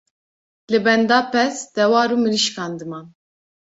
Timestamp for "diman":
2.79-3.05